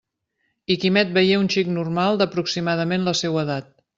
[0.75, 3.71] I Quimet veié un xic normal d'aproximadament la seua edat.